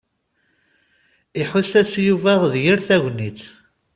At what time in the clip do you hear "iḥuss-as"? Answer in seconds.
1.41-1.91